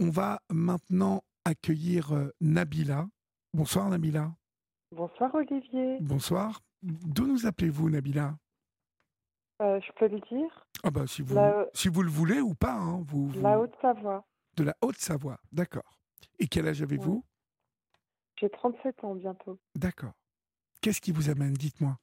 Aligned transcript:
on 0.00 0.10
va 0.10 0.40
maintenant 0.50 1.22
accueillir 1.44 2.12
euh, 2.12 2.30
Nabila. 2.40 3.06
Bonsoir 3.54 3.88
Nabila. 3.90 4.32
Bonsoir 4.92 5.34
Olivier. 5.34 5.98
Bonsoir. 6.00 6.60
D'où 6.82 7.26
nous 7.26 7.46
appelez-vous 7.46 7.90
Nabila? 7.90 8.36
Euh, 9.62 9.78
je 9.80 9.92
peux 9.92 10.08
le 10.08 10.18
dire? 10.20 10.66
Ah 10.82 10.90
bah 10.90 11.06
si 11.06 11.20
vous, 11.22 11.34
La- 11.34 11.66
si 11.74 11.88
vous 11.88 12.02
le 12.02 12.10
voulez 12.10 12.40
ou 12.40 12.54
pas. 12.54 12.72
hein, 12.74 13.02
vous, 13.06 13.28
vous- 13.28 13.42
La 13.42 13.60
Haute-Savoie. 13.60 14.24
De 14.56 14.64
la 14.64 14.74
Haute-Savoie, 14.80 15.38
d'accord. 15.52 15.98
Et 16.38 16.48
quel 16.48 16.66
âge 16.66 16.82
avez-vous? 16.82 17.22
J'ai 18.40 18.48
37 18.48 19.04
ans 19.04 19.14
bientôt. 19.14 19.58
D'accord. 19.74 20.12
Qu'est-ce 20.80 21.00
qui 21.02 21.12
vous 21.12 21.28
amène? 21.28 21.52
Dites-moi. 21.52 21.98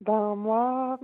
Ben 0.00 0.34
moi, 0.34 0.98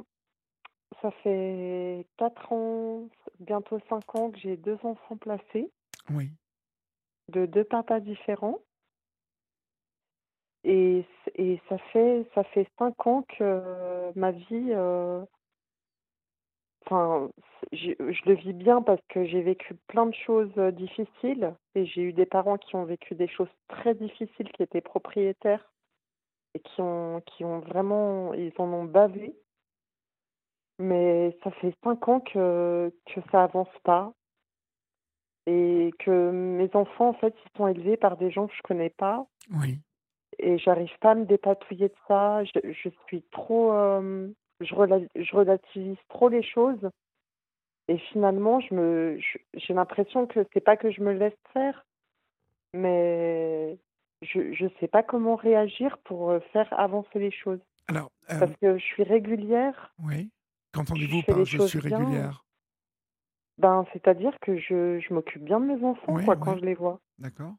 ça 1.03 1.11
fait 1.23 2.07
4 2.17 2.53
ans, 2.53 3.09
bientôt 3.41 3.79
5 3.89 4.15
ans 4.15 4.31
que 4.31 4.39
j'ai 4.39 4.57
deux 4.57 4.79
enfants 4.83 5.17
placés 5.17 5.71
Oui. 6.11 6.31
de 7.29 7.47
deux 7.47 7.65
papas 7.65 8.01
différents. 8.01 8.59
Et, 10.65 11.05
et 11.37 11.61
ça 11.69 11.79
fait 11.93 12.27
ça 12.35 12.43
fait 12.45 12.69
5 12.79 13.07
ans 13.07 13.23
que 13.23 14.13
ma 14.17 14.33
vie, 14.33 14.73
euh, 14.73 15.25
enfin, 16.85 17.31
je, 17.73 17.93
je 17.99 18.23
le 18.29 18.35
vis 18.35 18.53
bien 18.53 18.83
parce 18.83 19.01
que 19.09 19.25
j'ai 19.25 19.41
vécu 19.43 19.75
plein 19.87 20.07
de 20.07 20.15
choses 20.15 20.53
euh, 20.59 20.73
difficiles 20.73 21.55
et 21.75 21.87
j'ai 21.87 22.03
eu 22.03 22.13
des 22.13 22.27
parents 22.27 22.59
qui 22.59 22.75
ont 22.77 22.85
vécu 22.85 23.15
des 23.15 23.29
choses 23.29 23.49
très 23.69 23.95
difficiles, 23.95 24.51
qui 24.53 24.63
étaient 24.63 24.81
propriétaires 24.81 25.73
et 26.55 26.61
qui 26.61 26.81
ont 26.81 27.21
qui 27.27 27.45
ont 27.45 27.61
vraiment 27.61 28.35
ils 28.35 28.53
en 28.59 28.73
ont 28.73 28.85
bavé. 28.85 29.35
Mais 30.79 31.37
ça 31.43 31.51
fait 31.53 31.75
5 31.83 32.07
ans 32.09 32.21
que 32.21 32.93
que 33.07 33.21
ça 33.33 33.43
avance 33.45 33.69
pas 33.85 34.13
et 35.47 35.91
que 35.99 36.31
mes 36.31 36.71
enfants 36.75 37.09
en 37.09 37.15
fait 37.15 37.35
ils 37.45 37.57
sont 37.59 37.67
élevés 37.69 37.97
par 37.97 38.17
des 38.17 38.31
gens 38.31 38.47
que 38.47 38.55
je 38.55 38.63
connais 38.63 38.91
pas 38.91 39.27
Oui. 39.53 39.81
et 40.39 40.59
j'arrive 40.59 40.97
pas 41.01 41.13
à 41.13 41.15
me 41.15 41.25
dépatouiller 41.25 41.89
de 41.89 41.95
ça. 42.07 42.45
Je, 42.45 42.73
je 42.73 42.89
suis 43.07 43.23
trop, 43.31 43.73
euh, 43.73 44.29
je, 44.61 44.75
rela- 44.75 45.09
je 45.17 45.35
relativise 45.37 45.97
trop 46.09 46.29
les 46.29 46.43
choses 46.43 46.89
et 47.89 47.99
finalement 47.99 48.61
je 48.61 48.75
me, 48.75 49.19
je- 49.19 49.39
j'ai 49.55 49.75
l'impression 49.75 50.27
que 50.27 50.47
c'est 50.53 50.61
pas 50.61 50.77
que 50.77 50.91
je 50.91 51.01
me 51.01 51.13
laisse 51.13 51.33
faire, 51.55 51.85
mais 52.75 53.79
je 54.23 54.53
je 54.53 54.67
sais 54.81 54.89
pas 54.89 55.03
comment 55.03 55.37
réagir 55.37 55.99
pour 56.05 56.31
euh, 56.31 56.41
faire 56.53 56.69
avancer 56.79 57.19
les 57.19 57.31
choses 57.31 57.61
Alors, 57.89 58.11
euh, 58.31 58.39
parce 58.41 58.55
que 58.61 58.77
je 58.79 58.85
suis 58.85 59.03
régulière. 59.03 59.95
oui. 60.05 60.31
Qu'entendez-vous 60.73 61.23
par 61.23 61.45
je 61.45 61.59
suis 61.59 61.79
bien. 61.81 61.99
régulière? 61.99 62.45
Ben 63.59 63.85
c'est-à-dire 63.93 64.39
que 64.41 64.57
je 64.57 65.01
je 65.01 65.13
m'occupe 65.15 65.43
bien 65.43 65.59
de 65.61 65.67
mes 65.67 65.85
enfants 65.85 66.13
Oui, 66.15 66.25
quoi 66.25 66.37
quand 66.37 66.57
je 66.59 66.65
les 66.65 66.75
vois. 66.75 67.01
D'accord. 67.19 67.55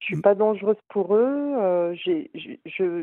Je 0.00 0.06
suis 0.06 0.16
Mm. 0.16 0.20
pas 0.22 0.34
dangereuse 0.34 0.76
pour 0.88 1.14
eux. 1.14 1.54
euh, 1.58 1.94
j'ai, 1.94 2.30
je, 2.34 2.50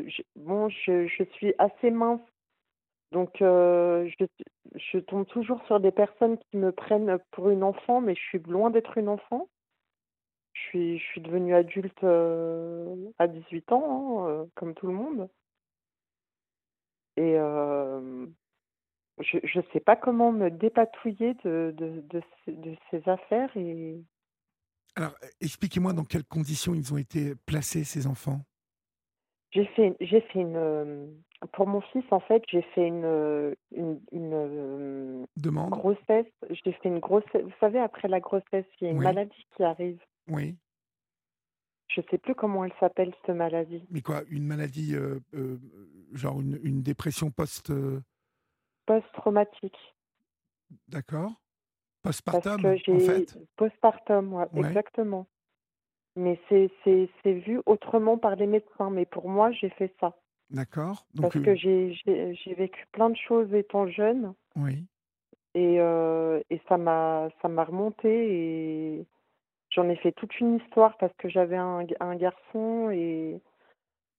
je, 0.08 0.22
bon, 0.36 0.68
je, 0.68 1.06
je 1.06 1.24
suis 1.32 1.54
assez 1.58 1.90
mince, 1.90 2.20
donc 3.12 3.40
euh, 3.42 4.08
je, 4.18 4.26
je 4.76 4.98
tombe 4.98 5.26
toujours 5.26 5.64
sur 5.66 5.80
des 5.80 5.90
personnes 5.92 6.38
qui 6.38 6.56
me 6.56 6.70
prennent 6.72 7.18
pour 7.32 7.50
une 7.50 7.62
enfant, 7.64 8.00
mais 8.00 8.14
je 8.14 8.20
suis 8.20 8.38
loin 8.40 8.70
d'être 8.70 8.96
une 8.98 9.08
enfant. 9.08 9.48
Je 10.52 10.60
suis, 10.60 10.98
je 10.98 11.04
suis 11.04 11.20
devenue 11.20 11.54
adulte 11.54 12.04
euh, 12.04 12.94
à 13.18 13.26
18 13.26 13.72
ans, 13.72 14.28
hein, 14.28 14.46
comme 14.54 14.74
tout 14.74 14.86
le 14.86 14.92
monde. 14.94 15.28
Et 17.16 17.36
euh, 17.38 18.26
je 19.20 19.38
je 19.44 19.60
sais 19.72 19.80
pas 19.80 19.96
comment 19.96 20.32
me 20.32 20.50
dépatouiller 20.50 21.34
de, 21.44 21.74
de, 21.76 22.00
de, 22.08 22.22
ces, 22.44 22.52
de 22.52 22.74
ces 22.90 23.08
affaires 23.08 23.54
et 23.56 24.02
Alors, 24.96 25.14
euh, 25.22 25.28
expliquez-moi 25.40 25.92
dans 25.92 26.04
quelles 26.04 26.24
conditions 26.24 26.74
ils 26.74 26.92
ont 26.92 26.96
été 26.98 27.34
placés, 27.46 27.84
ces 27.84 28.06
enfants. 28.06 28.40
J'ai 29.52 29.66
fait, 29.66 29.96
j'ai 30.00 30.20
fait 30.20 30.40
une, 30.40 30.56
euh, 30.56 31.06
pour 31.52 31.68
mon 31.68 31.80
fils 31.80 32.04
en 32.10 32.18
fait, 32.18 32.42
j'ai 32.50 32.62
fait 32.74 32.88
une, 32.88 33.04
euh, 33.04 33.54
une, 33.70 34.00
une 34.10 35.26
Demande 35.36 35.70
grossesse. 35.70 36.26
J'ai 36.50 36.72
fait 36.72 36.88
une 36.88 36.98
grossesse. 36.98 37.42
Vous 37.42 37.52
savez, 37.60 37.78
après 37.78 38.08
la 38.08 38.18
grossesse, 38.18 38.66
il 38.80 38.84
y 38.84 38.86
a 38.88 38.90
une 38.90 38.98
Oui. 38.98 39.04
maladie 39.04 39.46
qui 39.56 39.62
arrive. 39.62 40.00
Oui. 40.28 40.56
Je 41.86 42.00
sais 42.10 42.18
plus 42.18 42.34
comment 42.34 42.64
elle 42.64 42.72
s'appelle 42.80 43.12
cette 43.24 43.36
maladie. 43.36 43.84
Mais 43.90 44.00
quoi 44.00 44.22
Une 44.28 44.44
maladie, 44.44 44.96
euh, 44.96 45.20
euh, 45.34 45.58
genre 46.12 46.40
une, 46.40 46.58
une 46.64 46.82
dépression 46.82 47.30
post. 47.30 47.70
euh, 47.70 48.00
Post-traumatique. 48.86 49.94
D'accord 50.88 51.32
Parce 52.02 52.20
Postpartum, 52.20 52.62
que 52.62 52.92
en 52.92 52.98
fait 53.00 53.38
postpartum, 53.56 54.32
ouais, 54.34 54.46
Ouais. 54.52 54.68
exactement. 54.68 55.26
Mais 56.16 56.40
c'est, 56.48 56.70
vu 57.24 57.60
autrement 57.66 58.18
par 58.18 58.36
les 58.36 58.46
médecins. 58.46 58.90
Mais 58.90 59.04
pour 59.04 59.28
moi, 59.28 59.50
j'ai 59.52 59.70
fait 59.70 59.92
ça 60.00 60.16
D'accord. 60.50 61.06
Parce 61.20 61.34
euh, 61.36 61.42
que 61.42 61.54
j'ai, 61.56 61.96
vécu 62.56 62.86
plein 62.92 63.10
de 63.10 63.16
choses 63.16 63.52
étant 63.54 63.86
jeune. 63.88 64.34
oui. 64.56 64.84
Et, 65.56 65.76
euh, 65.78 66.40
et 66.50 66.60
ça 66.68 66.76
m'a 66.76 67.28
ça 67.40 67.46
m'a 67.46 67.62
remonté 67.62 68.08
et 68.08 69.06
j'en 69.70 69.88
ai 69.88 69.94
fait 69.94 70.10
toute 70.10 70.40
une 70.40 70.56
histoire 70.56 70.96
parce 70.96 71.12
que 71.16 71.28
j'avais 71.28 71.56
un, 71.56 71.86
un 72.00 72.16
garçon 72.16 72.90
et 72.90 73.40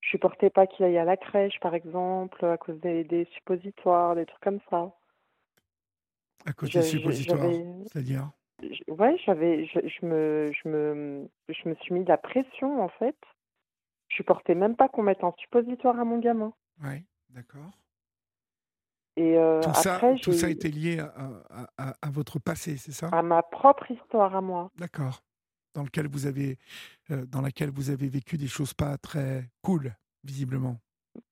je 0.06 0.10
supportais 0.12 0.50
pas 0.52 0.68
qu'il 0.68 0.86
aille 0.86 0.98
à 1.00 1.04
la 1.04 1.18
crèche, 1.18 1.60
par 1.60 1.74
exemple, 1.74 2.46
à 2.46 2.58
cause 2.58 2.80
des, 2.80 3.04
des 3.04 3.26
suppositoires, 3.34 4.16
des 4.16 4.26
trucs 4.26 4.44
comme 4.44 4.60
ça. 4.70 4.94
À 6.46 6.54
cause 6.54 6.70
Je- 6.70 6.80
des 6.80 6.86
suppositoires. 6.86 7.52
C'est-à-dire? 7.92 8.30
Je- 8.62 8.92
Ouais, 8.94 9.18
j'avais 9.26 9.66
je, 9.66 9.80
je 9.88 10.06
me 10.06 10.52
je 10.54 10.70
me 10.70 11.28
je 11.50 11.68
me 11.70 11.76
suis 11.76 11.94
mis 11.94 12.04
de 12.04 12.10
la 12.10 12.18
pression 12.18 12.82
en 12.82 12.88
fait. 12.90 13.18
Je 14.10 14.16
supportais 14.16 14.56
même 14.56 14.76
pas 14.76 14.88
qu'on 14.88 15.02
mette 15.04 15.24
un 15.24 15.34
suppositoire 15.40 16.00
à 16.00 16.06
mon 16.06 16.20
gamin. 16.20 16.54
Oui. 16.84 17.04
D'accord. 17.30 17.72
Et 19.18 19.38
euh, 19.38 19.62
Tout 19.62 19.74
ça, 19.74 19.96
après 19.96 20.16
tout 20.20 20.34
ça 20.34 20.50
était 20.50 20.70
lié 20.70 21.00
à, 21.00 21.14
à- 21.50 21.68
à- 21.78 21.96
à 22.02 22.10
votre 22.12 22.38
passé, 22.40 22.78
c'est 22.78 22.92
ça? 22.92 23.08
À 23.12 23.24
ma 23.24 23.42
propre 23.44 23.90
histoire 23.92 24.36
à 24.36 24.42
moi. 24.42 24.70
D'accord. 24.78 25.24
Dans 25.75 25.84
lequel 25.84 26.08
vous 26.08 26.25
avez, 26.25 26.58
euh, 27.12 27.25
dans 27.25 27.41
laquelle 27.41 27.69
vous 27.69 27.91
avez 27.91 28.08
vécu 28.08 28.38
des 28.38 28.47
choses 28.47 28.74
pas 28.74 28.97
très 28.97 29.50
cool, 29.62 29.94
visiblement. 30.24 30.80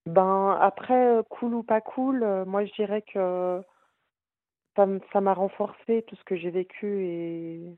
Ben 0.05 0.57
après, 0.61 1.17
euh, 1.17 1.23
cool 1.23 1.55
ou 1.55 1.63
pas 1.63 1.81
cool, 1.81 2.23
euh, 2.23 2.45
moi 2.45 2.65
je 2.65 2.73
dirais 2.73 3.03
que 3.11 3.61
ça 4.75 5.21
m'a 5.21 5.33
renforcé 5.33 6.03
tout 6.07 6.15
ce 6.15 6.23
que 6.23 6.35
j'ai 6.35 6.51
vécu 6.51 7.05
et 7.05 7.77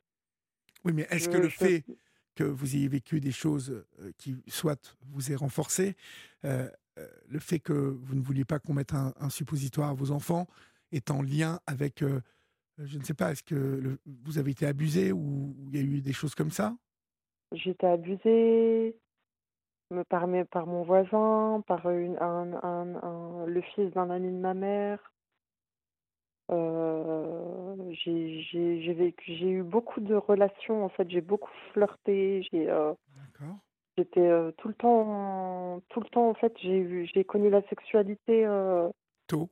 Oui, 0.84 0.94
mais 0.94 1.08
est-ce 1.10 1.30
que 1.30 1.38
le 1.38 1.50
je 1.50 1.56
fait 1.58 1.86
que 2.36 2.44
vous 2.44 2.76
ayez 2.76 2.88
vécu 2.90 3.22
des 3.22 3.32
choses 3.32 3.86
qui, 4.18 4.36
soit 4.48 4.98
vous 5.04 5.32
aient 5.32 5.36
renforcé, 5.36 5.96
euh, 6.98 7.08
le 7.28 7.40
fait 7.40 7.60
que 7.60 7.74
vous 7.74 8.16
ne 8.16 8.22
vouliez 8.22 8.46
pas 8.46 8.60
qu'on 8.60 8.74
mette 8.74 8.94
un, 8.94 9.14
un 9.20 9.30
suppositoire 9.30 9.90
à 9.90 9.94
vos 9.94 10.12
enfants 10.12 10.48
est 10.92 11.12
en 11.12 11.22
lien 11.22 11.60
avec, 11.68 12.02
euh, 12.02 12.22
je 12.78 12.98
ne 12.98 13.04
sais 13.04 13.14
pas, 13.14 13.32
est-ce 13.32 13.44
que 13.44 13.56
le- 13.56 14.00
vous 14.06 14.38
avez 14.38 14.52
été 14.52 14.66
abusé 14.66 15.12
ou 15.12 15.56
il 15.72 15.76
y 15.76 15.80
a 15.80 15.84
eu 15.84 16.02
des 16.02 16.14
choses 16.14 16.36
comme 16.36 16.52
ça? 16.52 16.76
J'étais 17.52 17.88
abusée 17.88 18.98
par, 20.10 20.28
mes- 20.28 20.46
par 20.46 20.68
mon 20.68 20.84
voisin, 20.84 21.64
par 21.68 21.90
une, 21.90 22.18
un, 22.20 22.54
un, 22.64 22.96
un- 23.04 23.46
le 23.46 23.62
fils 23.62 23.92
d'un 23.94 24.10
ami 24.10 24.28
de 24.32 24.38
ma 24.38 24.54
mère. 24.54 25.12
Euh, 26.52 27.76
j'ai 27.92 28.94
vécu 28.94 29.32
eu 29.32 29.64
beaucoup 29.64 30.00
de 30.00 30.14
relations 30.14 30.86
en 30.86 30.90
fait 30.90 31.10
j'ai 31.10 31.22
beaucoup 31.22 31.50
flirté 31.74 32.44
j'ai 32.52 32.70
euh, 32.70 32.94
j'étais 33.98 34.20
euh, 34.20 34.52
tout 34.52 34.68
le 34.68 34.76
temps 34.76 35.82
tout 35.90 36.02
le 36.02 36.06
temps 36.10 36.30
en 36.30 36.36
fait 36.36 36.54
j'ai 36.62 37.08
j'ai 37.08 37.24
connu 37.24 37.50
la 37.50 37.64
sexualité 37.64 38.46
euh, 38.46 38.88
Tôt. 39.26 39.50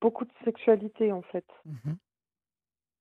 beaucoup 0.00 0.24
de 0.24 0.30
sexualité 0.44 1.10
en 1.10 1.22
fait 1.22 1.44
Mhm. 1.64 1.96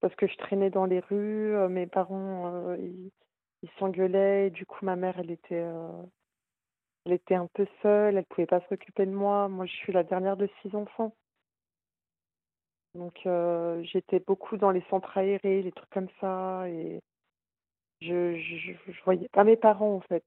Parce 0.04 0.16
que 0.16 0.28
je 0.28 0.36
traînais 0.36 0.70
dans 0.70 0.84
les 0.84 1.00
rues, 1.00 1.56
euh, 1.56 1.70
mes 1.70 1.88
parents 1.88 2.54
euh, 2.54 2.78
ils 2.78 3.10
ils 3.62 3.70
s'engueulaient 3.80 4.48
et 4.48 4.50
du 4.50 4.66
coup 4.66 4.84
ma 4.84 4.98
mère 4.98 5.18
elle 5.18 5.32
était 5.32 5.62
euh, 5.64 6.04
elle 7.06 7.14
était 7.14 7.36
un 7.36 7.48
peu 7.54 7.66
seule, 7.82 8.18
elle 8.18 8.26
pouvait 8.26 8.46
pas 8.46 8.60
s'occuper 8.68 9.06
de 9.06 9.12
moi. 9.12 9.48
Moi 9.48 9.66
je 9.66 9.72
suis 9.72 9.94
la 9.94 10.04
dernière 10.04 10.36
de 10.36 10.50
six 10.62 10.76
enfants. 10.76 11.16
Donc 12.96 13.18
j'étais 13.84 14.20
beaucoup 14.20 14.58
dans 14.58 14.72
les 14.72 14.84
centres 14.90 15.18
aérés, 15.18 15.62
les 15.62 15.72
trucs 15.72 15.90
comme 15.90 16.10
ça 16.20 16.68
et 16.68 17.00
je 18.02 18.36
je, 18.38 18.74
voyais 19.06 19.30
pas 19.30 19.46
mes 19.46 19.56
parents 19.56 19.96
en 19.96 20.02
fait. 20.02 20.26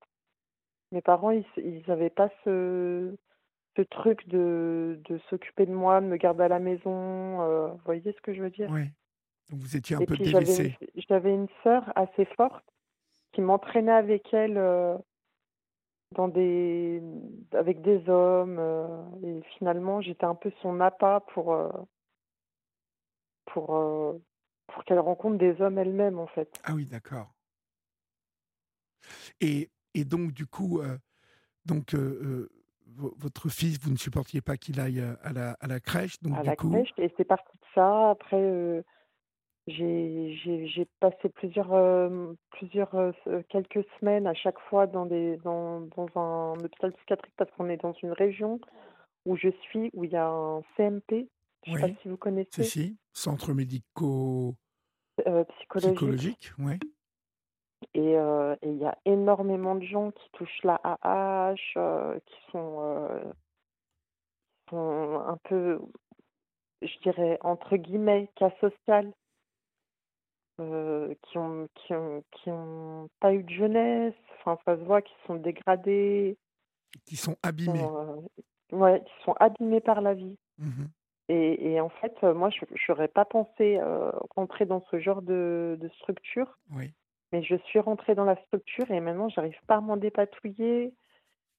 Mes 0.91 1.03
parents 1.03 1.33
ils 1.33 1.45
ils 1.59 1.91
avaient 1.91 2.09
pas 2.09 2.31
ce 2.45 3.15
ce 3.77 3.83
truc 3.83 4.27
de 4.29 4.99
de 5.05 5.19
s'occuper 5.29 5.67
de 5.67 5.75
moi, 5.75 6.01
de 6.01 6.07
me 6.07 6.17
garder 6.17 6.45
à 6.45 6.49
la 6.49 6.61
maison, 6.61 7.69
vous 7.73 7.81
voyez 7.85 8.11
ce 8.11 8.21
que 8.23 8.33
je 8.33 8.41
veux 8.41 8.51
dire? 8.51 8.71
Donc 9.51 9.61
vous 9.61 9.77
étiez 9.77 9.97
un 9.97 10.01
Et 10.01 10.07
peu 10.07 10.15
puis 10.15 10.25
j'avais 10.25 10.45
une, 10.45 10.53
délaissé. 10.57 10.79
j'avais 11.09 11.35
une 11.35 11.49
sœur 11.63 11.93
assez 11.97 12.25
forte 12.37 12.65
qui 13.33 13.41
m'entraînait 13.43 13.93
avec 13.93 14.33
elle 14.33 14.57
euh, 14.59 14.97
dans 16.13 16.29
des 16.29 17.03
avec 17.53 17.83
des 17.83 18.09
hommes 18.09 18.59
euh, 18.59 18.87
et 19.23 19.43
finalement 19.57 20.01
j'étais 20.01 20.25
un 20.25 20.35
peu 20.35 20.51
son 20.63 20.81
appât 20.81 21.21
pour 21.33 21.53
euh, 21.53 21.69
pour 23.47 23.67
pour 24.67 24.85
qu'elle 24.85 24.99
rencontre 24.99 25.39
des 25.39 25.61
hommes 25.61 25.79
elle-même, 25.79 26.19
en 26.19 26.27
fait. 26.27 26.51
Ah 26.65 26.75
oui, 26.75 26.87
d'accord. 26.87 27.33
Et 29.41 29.71
et 29.95 30.05
donc 30.05 30.33
du 30.33 30.47
coup, 30.47 30.81
donc 31.65 31.95
votre 31.95 33.49
fils, 33.49 33.79
vous 33.81 33.93
ne 33.93 33.97
supportiez 33.97 34.41
pas 34.41 34.57
qu'il 34.57 34.81
aille, 34.81 35.01
à 35.23 35.33
la 35.33 35.53
à 35.61 35.67
la 35.69 35.79
crèche, 35.79 36.21
donc 36.21 36.37
À 36.37 36.41
du 36.41 36.47
la 36.49 36.57
coup 36.57 36.71
crèche 36.71 36.93
et 36.99 37.15
c'est 37.17 37.25
parti 37.25 37.57
de 37.57 37.67
ça. 37.75 38.11
Après, 38.11 38.85
j'ai 39.67 40.35
j'ai 40.37 40.67
j'ai 40.69 40.87
passé 41.01 41.29
plusieurs, 41.31 41.73
hem, 41.75 42.37
plusieurs, 42.51 42.91
se 43.25 43.43
quelques 43.43 43.85
semaines 44.01 44.27
à 44.27 44.35
chaque 44.35 44.59
fois 44.71 44.87
dans 44.87 45.07
des 45.07 45.37
dans 45.39 45.81
dans 45.83 46.07
un 46.17 46.65
hôpital 46.65 46.93
psychiatrique 46.95 47.35
parce 47.37 47.51
qu'on 47.53 47.69
est 47.69 47.77
dans 47.79 47.93
une 48.03 48.13
région 48.13 48.61
où 49.27 49.37
je 49.37 49.51
suis, 49.63 49.91
où 49.95 50.05
il 50.05 50.13
y 50.13 50.17
a 50.17 50.29
un 50.29 50.63
CMP, 50.77 51.31
je 51.65 51.73
sais 51.73 51.79
pas 51.81 51.91
si 52.03 52.09
vous 52.09 52.17
si, 52.51 52.65
connaissez? 52.65 52.65
si, 52.65 52.99
centre 53.13 53.55
médico 53.55 54.57
Heu, 55.19 55.45
psychologique 55.45 56.25
psychologique, 56.25 56.53
ouais. 56.59 56.83
et 57.95 58.17
il 58.63 58.77
y 58.79 58.85
a 58.87 58.97
énormément 59.05 59.75
de 59.75 59.85
gens 59.85 60.11
qui 60.13 60.31
touchent 60.33 60.63
la 60.63 60.81
heu, 61.77 62.21
qui 62.27 62.37
sont, 62.53 63.35
sont 64.71 65.21
un 65.27 65.37
peu, 65.45 65.81
je 66.83 66.99
dirais 67.03 67.39
entre 67.43 67.77
guillemets 67.77 68.31
«cas 68.37 68.51
social». 68.61 69.13
Heu, 70.59 71.15
qui 71.23 71.39
ont 71.39 71.69
qui 71.75 71.95
ont 71.95 72.23
qui 72.33 72.51
ont 72.51 73.09
pas 73.21 73.33
eu 73.35 73.43
de 73.43 73.51
jeunesse, 73.51 74.15
enfin 74.41 74.59
ça 74.65 74.77
se 74.77 74.83
voit 74.85 75.03
qu'ils 75.03 75.17
sont 75.27 75.37
dégradés, 75.37 76.39
Qui 77.07 77.17
sont 77.17 77.39
qui 77.43 77.43
abîmés. 77.43 77.93
sont, 77.93 78.29
heu, 78.73 78.77
ouais, 78.79 79.03
qui 79.05 79.25
sont 79.25 79.35
abîmés 79.41 79.81
par 79.81 80.01
la 80.01 80.15
vie 80.15 80.37
Mmh 80.59 80.91
et 81.29 81.73
et 81.75 81.81
en 81.81 81.91
fait, 81.91 82.15
heu, 82.25 82.35
moi 82.35 82.51
je 82.51 82.61
j'aurais 82.75 83.09
pas 83.09 83.25
pensé, 83.27 83.81
rentrer 84.37 84.67
dans 84.67 84.83
ce 84.91 84.99
genre 85.01 85.23
de 85.23 85.79
de 85.81 85.89
structure, 85.91 86.59
Oui. 86.71 86.95
mais 87.33 87.43
je 87.45 87.57
suis 87.57 87.81
rentrée 87.81 88.15
dans 88.17 88.25
la 88.27 88.37
structure 88.47 88.91
et 88.91 89.01
maintenant 89.01 89.29
j'arrive 89.31 89.59
pas 89.69 89.77
à 89.77 89.83
m'en 89.83 89.97
dépatouiller 89.99 90.95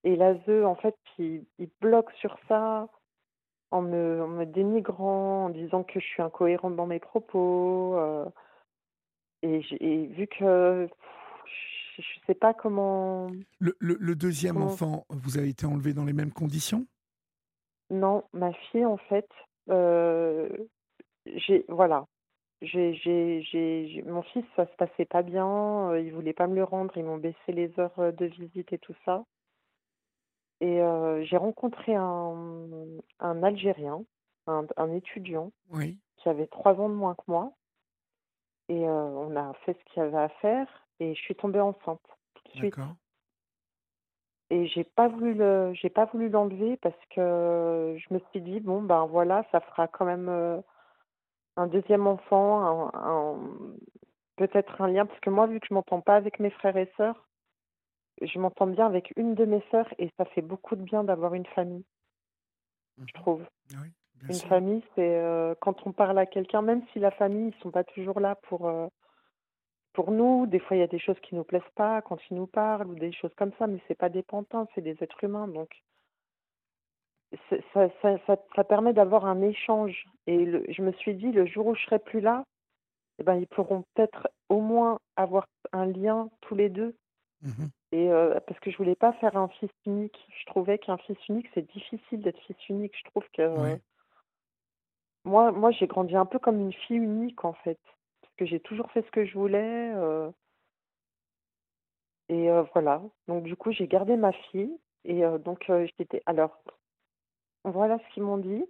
et 0.06 0.16
l'ASE 0.18 0.66
en 0.66 0.76
fait, 0.76 0.96
il 1.20 1.46
il 1.60 1.72
bloque 1.82 2.12
sur 2.14 2.38
ça 2.50 2.90
en 3.72 3.82
me 3.84 4.22
en 4.24 4.28
me 4.30 4.46
dénigrant, 4.46 5.46
en 5.48 5.50
disant 5.50 5.84
que 5.84 6.00
je 6.00 6.06
suis 6.06 6.22
incohérente 6.24 6.76
dans 6.78 6.88
mes 6.88 7.00
propos, 7.00 7.96
et 9.44 9.62
et 9.80 10.08
vu 10.08 10.28
que 10.28 10.88
je 11.46 12.02
je 12.02 12.20
sais 12.28 12.36
pas 12.36 12.54
comment 12.54 13.30
Le 13.60 13.76
le 13.80 13.98
le 14.00 14.16
2 14.16 14.48
comment 14.48 14.58
enfant, 14.58 15.06
vous 15.12 15.38
avez 15.38 15.50
été 15.50 15.68
enlevé 15.68 15.94
dans 15.94 16.06
les 16.06 16.14
mêmes 16.14 16.34
conditions? 16.34 16.88
non, 17.90 18.24
ma 18.34 18.54
fille 18.54 18.86
en 18.86 18.98
fait, 18.98 19.30
heu, 19.70 20.70
j'ai 21.28 21.66
voilà, 21.70 22.08
j'ai 22.62 22.94
j'ai 22.96 23.44
j'ai 23.44 24.04
mon 24.04 24.24
fils, 24.24 24.46
ça 24.56 24.68
se 24.68 24.76
passait 24.78 25.06
pas 25.06 25.24
bien, 25.24 25.92
heu, 25.92 26.02
ils 26.04 26.14
voulaient 26.14 26.34
pas 26.34 26.48
me 26.48 26.56
le 26.56 26.66
rendre, 26.66 26.98
ils 26.98 27.06
m'ont 27.06 27.18
baissé 27.20 27.54
les 27.54 27.80
heures, 27.80 28.00
heu, 28.00 28.14
de 28.14 28.26
visite 28.28 28.74
et 28.74 28.80
tout 28.80 28.96
ça. 29.06 29.26
Et 30.60 30.82
j'ai 31.24 31.38
rencontré 31.38 31.96
un, 31.96 32.88
un 33.20 33.44
Algérien, 33.44 34.06
un 34.48 34.66
un 34.78 34.92
étudiant 34.94 35.52
Oui, 35.70 36.02
qui 36.18 36.30
avait 36.30 36.48
3 36.48 36.76
ans 36.76 36.90
de 36.90 36.96
moins 36.96 37.16
que 37.16 37.24
moi 37.28 37.54
et 38.70 38.86
on 38.90 39.36
a 39.36 39.54
fait 39.66 39.74
ce 39.80 39.84
qu'il 39.94 40.04
y 40.04 40.06
avait 40.06 40.18
à 40.18 40.30
faire 40.30 40.68
et 41.00 41.16
je 41.16 41.22
suis 41.22 41.36
tombée 41.36 41.60
enceinte 41.62 42.02
tout 42.36 42.44
de 42.46 42.54
suite. 42.56 42.78
d'accord. 42.78 42.98
Et 44.50 44.68
j'ai 44.68 44.84
pas 44.84 45.08
voulu 45.08 45.34
le 45.34 45.74
j'ai 45.74 45.90
pas 45.90 46.06
voulu 46.06 46.30
l'enlever 46.30 46.78
parce 46.78 46.96
que 47.12 47.98
je 47.98 48.14
me 48.14 48.20
suis 48.32 48.42
dit: 48.42 48.60
«Bon, 48.60 48.82
ben, 48.82 49.06
voilà, 49.06 49.46
ça 49.52 49.60
fera 49.62 49.88
quand 49.88 50.06
même, 50.06 50.30
un 51.58 51.68
deuxième 51.68 52.08
enfant, 52.08 52.62
un 52.62 52.92
un 52.94 53.76
peut-être 54.38 54.82
un 54.82 54.88
lien» 54.88 55.06
parce 55.06 55.20
que 55.20 55.30
moi, 55.30 55.48
vu 55.48 55.60
que 55.60 55.68
je 55.70 55.74
m'entends 55.74 56.02
pas 56.02 56.16
avec 56.16 56.40
mes 56.40 56.50
frères 56.52 56.78
et 56.78 56.92
sœurs, 56.98 57.28
je 58.22 58.40
m'entends 58.40 58.68
bien 58.68 58.86
avec 58.88 59.12
une 59.18 59.36
de 59.36 59.46
mes 59.46 59.64
sœurs 59.72 59.92
et 60.00 60.12
ça 60.18 60.26
fait 60.26 60.44
beaucoup 60.44 60.76
de 60.76 60.84
bien 60.84 61.04
d'avoir 61.04 61.34
une 61.34 61.48
famille, 61.48 61.86
je 63.08 63.14
Mmh 63.14 63.14
trouve. 63.14 63.44
Oui, 63.72 63.94
bien 64.22 64.30
Une 64.30 64.42
sûr. 64.42 64.50
famille, 64.50 64.84
c'est, 64.96 65.20
heu, 65.22 65.56
quand 65.62 65.86
on 65.86 65.92
parle 65.94 66.18
à 66.20 66.26
quelqu'un, 66.26 66.62
même 66.62 66.82
si 66.94 67.00
la 67.00 67.12
famille, 67.12 67.50
ils 67.56 67.62
sont 67.62 67.72
pas 67.72 67.84
toujours 67.84 68.20
là 68.22 68.36
pour, 68.36 68.68
heu, 68.70 68.88
pour 69.92 70.12
nous, 70.12 70.46
des 70.48 70.60
fois, 70.60 70.78
il 70.78 70.80
y 70.80 70.84
a 70.84 70.88
des 70.88 70.98
choses 70.98 71.20
qui 71.20 71.36
nous 71.36 71.44
plaisent 71.44 71.62
pas 71.76 72.02
quand 72.02 72.18
ils 72.32 72.36
nous 72.38 72.48
parlent 72.48 72.88
ou 72.88 72.96
des 72.96 73.12
choses 73.12 73.34
comme 73.36 73.52
ça, 73.60 73.68
mais 73.68 73.82
c'est 73.90 73.98
pas 73.98 74.08
des 74.08 74.24
pantins, 74.24 74.66
c'est 74.74 74.80
des 74.82 74.96
êtres 75.04 75.22
humains 75.26 75.50
donc 75.50 75.70
ça 77.50 77.90
ça 78.04 78.18
ça 78.26 78.38
ça 78.56 78.64
permet 78.64 78.94
d'avoir 78.94 79.26
un 79.26 79.42
échange 79.42 80.06
et 80.28 80.38
le 80.46 80.64
je 80.70 80.82
me 80.82 80.92
suis 80.94 81.16
dit: 81.16 81.32
«Le 81.32 81.46
jour 81.46 81.68
où 81.68 81.76
je 81.76 81.84
serai 81.84 82.00
plus 82.00 82.22
là, 82.22 82.44
eh 83.20 83.24
ben, 83.24 83.36
ils 83.36 83.48
pourront 83.48 83.84
peut-être 83.96 84.30
au 84.50 84.62
moins 84.62 85.00
avoir 85.18 85.48
un 85.74 85.86
lien 85.88 86.30
tous 86.42 86.56
les 86.56 86.70
2 86.70 86.96
Mmh 87.42 87.72
et 87.92 88.10
heu, 88.10 88.40
parce 88.48 88.60
que 88.62 88.72
je 88.72 88.78
voulais 88.78 88.96
pas 88.96 89.14
faire 89.14 89.38
un 89.38 89.50
fils 89.50 89.72
unique. 89.86 90.18
Je 90.40 90.46
trouvais 90.48 90.78
qu'un 90.80 90.98
fils 90.98 91.18
unique, 91.30 91.48
c'est 91.54 91.68
difficile 91.72 92.22
d'être 92.22 92.40
fils 92.42 92.58
unique. 92.70 92.96
Je 92.98 93.10
trouve 93.12 93.26
que 93.34 93.42
euh. 93.42 93.78
Moi 95.28 95.52
moi, 95.52 95.72
j'ai 95.72 95.88
grandi 95.88 96.16
un 96.16 96.26
peu 96.26 96.40
comme 96.40 96.60
une 96.62 96.74
fille 96.74 96.98
unique, 96.98 97.46
en 97.46 97.54
fait, 97.54 97.80
parce 98.22 98.34
que 98.38 98.46
j'ai 98.46 98.60
toujours 98.62 98.92
fait 98.92 99.04
ce 99.06 99.12
que 99.12 99.26
je 99.26 99.34
voulais, 99.38 99.92
heu 99.96 100.32
et 102.30 102.50
heu, 102.50 102.66
voilà. 102.74 103.02
Donc 103.28 103.44
du 103.44 103.56
coup, 103.56 103.72
j'ai 103.72 103.88
gardé 103.88 104.16
ma 104.16 104.32
fille 104.32 104.78
et 105.06 105.24
heu, 105.26 105.40
donc 105.40 105.66
j'étais 105.98 106.22
alors 106.26 106.62
voilà 107.66 108.00
ce 108.00 108.14
qu'ils 108.14 108.24
m'ont 108.24 108.40
dit. 108.40 108.66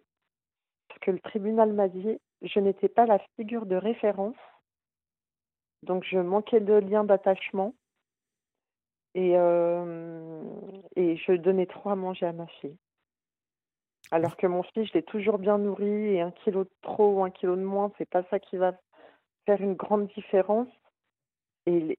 Parce 0.90 1.00
que 1.02 1.12
le 1.12 1.20
tribunal 1.20 1.74
m'a 1.74 1.88
dit: 1.90 2.20
«Je 2.42 2.60
n'étais 2.60 2.90
pas 2.90 3.06
la 3.06 3.20
figure 3.38 3.66
de 3.66 3.78
référence, 3.78 4.36
donc 5.82 6.04
je 6.04 6.20
manquais 6.20 6.60
de 6.60 6.74
lien 6.74 7.04
d'attachement 7.04 7.74
et 9.16 9.36
et 10.96 11.18
je 11.18 11.34
donnais 11.34 11.66
trop 11.66 11.90
à 11.90 11.96
manger 11.96 12.26
à 12.26 12.34
ma 12.34 12.48
fille». 12.48 12.78
Alors 14.12 14.36
que 14.36 14.48
mon 14.48 14.64
fils, 14.64 14.88
je 14.90 14.94
l'ai 14.96 15.04
toujours 15.04 15.38
bien 15.38 15.58
nourri 15.58 15.86
et 16.16 16.20
un 16.22 16.32
kilo 16.32 16.66
de 16.66 16.70
trop 16.82 17.14
ou 17.20 17.24
un 17.24 17.30
kilo 17.32 17.56
de 17.56 17.62
moins, 17.64 17.92
c'est 17.98 18.10
pas 18.10 18.24
ça 18.30 18.38
qui 18.38 18.58
va 18.58 18.74
faire 19.46 19.62
une 19.62 19.76
grande 19.76 20.08
différence 20.10 20.70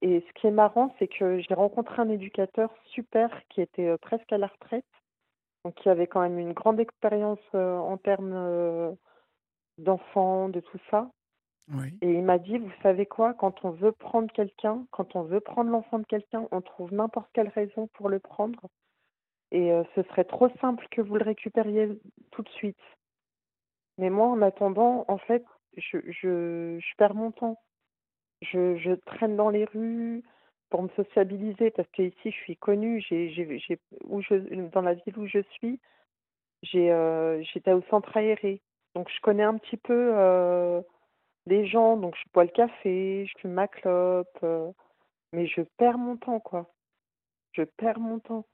et 0.03 0.25
ce 0.27 0.33
qui 0.41 0.47
est 0.47 0.51
marrant, 0.51 0.95
c'est 0.99 1.09
que 1.09 1.39
j'ai 1.41 1.55
rencontré 1.55 2.01
un 2.03 2.09
éducateur 2.09 2.71
super 2.87 3.47
qui 3.49 3.61
était, 3.61 3.87
heu, 3.89 3.99
presque 3.99 4.33
à 4.33 4.39
la 4.39 4.47
retraite, 4.49 4.87
donc 5.65 5.75
qui 5.77 5.89
avait 5.91 6.07
quand 6.09 6.21
même 6.23 6.39
une 6.39 6.53
grande 6.55 6.81
expérience, 6.81 7.41
heu, 7.55 7.79
en 7.79 7.99
termes, 7.99 8.33
heu, 8.35 8.97
d'enfants, 9.79 10.49
de 10.51 10.61
tout 10.61 10.79
ça 10.91 11.11
Oui. 11.69 12.01
Et 12.03 12.13
il 12.13 12.25
m'a 12.25 12.39
dit: 12.39 12.59
«Vous 12.59 12.73
savez 12.83 13.07
quoi? 13.07 13.35
Quand 13.35 13.65
on 13.65 13.71
veut 13.71 13.93
prendre 13.93 14.33
quelqu'un, 14.33 14.87
quand 14.93 15.17
on 15.17 15.23
veut 15.23 15.41
prendre 15.41 15.71
l'enfant 15.71 15.99
de 16.01 16.07
quelqu'un, 16.07 16.49
on 16.53 16.61
trouve 16.63 16.93
n'importe 16.95 17.31
quelle 17.35 17.49
raison 17.49 17.89
pour 17.95 18.09
le 18.09 18.21
prendre 18.21 18.63
et 19.53 19.71
heu, 19.73 19.85
ce 19.95 20.03
serait 20.05 20.25
trop 20.25 20.49
simple 20.61 20.87
que 20.91 21.01
vous 21.03 21.17
le 21.17 21.25
récupériez 21.25 21.89
tout 22.33 22.43
de 22.43 22.49
suite. 22.51 22.79
Mais 23.99 24.11
moi, 24.11 24.29
en 24.29 24.43
attendant, 24.43 25.05
en 25.09 25.19
fait, 25.19 25.45
je 25.77 25.99
je 26.11 26.79
je 26.81 26.97
perds 26.97 27.15
mon 27.15 27.33
temps. 27.33 27.59
Je 28.43 28.77
je 28.79 28.93
traîne 28.93 29.37
dans 29.37 29.51
les 29.51 29.65
rues 29.67 30.23
pour 30.71 30.83
me 30.83 30.89
sociabiliser 30.91 31.71
parce 31.73 31.89
qu'ici, 31.93 32.17
je 32.31 32.37
suis 32.37 32.57
connue, 32.57 33.05
où 34.05 34.21
je 34.23 34.35
dans 34.73 34.83
la 34.83 34.95
ville 34.95 35.19
où 35.19 35.27
je 35.27 35.41
suis, 35.53 35.81
j'ai, 36.63 36.91
heu, 36.93 37.43
j'étais 37.53 37.73
au 37.73 37.83
centre 37.91 38.17
aéré. 38.17 38.63
Donc 38.95 39.09
je 39.11 39.21
connais 39.23 39.45
un 39.45 39.59
petit 39.59 39.77
peu, 39.79 40.13
heu 40.17 40.83
les 41.47 41.67
gens, 41.67 41.97
donc 41.97 42.17
je 42.17 42.31
bois 42.33 42.45
le 42.45 42.51
café, 42.51 43.27
je 43.27 43.41
fume 43.41 43.53
ma 43.53 43.69
clope, 43.69 44.45
mais 45.33 45.47
je 45.47 45.63
perds 45.79 45.99
mon 45.99 46.17
temps, 46.17 46.41
quoi. 46.41 46.71
Je 47.53 47.63
perds 47.65 48.01
mon 48.01 48.21
temps 48.21 48.47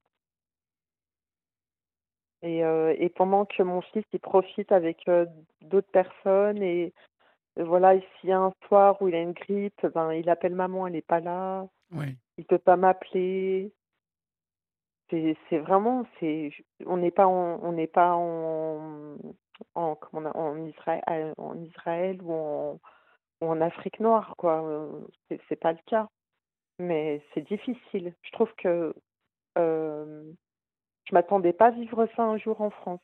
et 2.44 2.62
heu 2.64 2.94
et 2.98 3.08
pendant 3.08 3.44
que 3.46 3.62
mon 3.62 3.80
fils, 3.80 4.04
il 4.12 4.20
profite 4.20 4.72
avec, 4.72 5.08
heu, 5.08 5.28
d'autres 5.62 5.90
personnes 5.90 6.62
et 6.62 6.92
euh, 7.58 7.64
voilà, 7.64 7.94
s'il 8.20 8.30
y 8.30 8.32
a 8.32 8.38
un 8.40 8.52
soir 8.68 9.00
où 9.00 9.08
il 9.08 9.14
a 9.14 9.20
une 9.20 9.32
grippe, 9.32 9.86
ben, 9.94 10.12
il 10.12 10.28
appelle 10.30 10.54
maman, 10.54 10.86
elle 10.86 10.96
est 10.96 11.02
pas 11.06 11.20
là, 11.20 11.66
Oui. 11.92 12.16
il 12.38 12.44
peut 12.44 12.58
pas 12.58 12.76
m'appeler. 12.76 13.72
C'est 15.10 15.36
c'est 15.48 15.58
vraiment 15.58 16.06
c'est 16.20 16.50
on 16.86 16.96
n'est 16.96 17.10
pas 17.10 17.26
en 17.26 17.60
on 17.62 17.72
n'est 17.72 17.86
pas 17.86 18.14
en 18.14 19.16
en 19.74 19.94
comment 19.96 20.30
on 20.34 20.62
en 20.62 20.66
Israël 20.66 21.34
en 21.36 21.56
Israël 21.62 22.20
ou 22.22 22.32
en 22.32 22.80
ou 23.40 23.46
en 23.46 23.60
Afrique 23.60 24.00
noire, 24.00 24.34
quoi, 24.38 24.64
c'est 25.48 25.56
pas 25.56 25.72
le 25.72 25.78
cas. 25.86 26.08
Mais 26.78 27.22
c'est 27.32 27.46
difficile. 27.46 28.14
Je 28.22 28.30
trouve 28.32 28.52
que, 28.56 28.94
je 31.08 31.14
m'attendais 31.14 31.52
pas 31.52 31.66
à 31.66 31.70
vivre 31.70 32.06
ça 32.16 32.22
un 32.24 32.38
jour 32.38 32.60
en 32.60 32.70
France 32.70 33.00